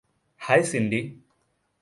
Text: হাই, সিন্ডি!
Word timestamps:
হাই, 0.41 0.61
সিন্ডি! 0.63 1.01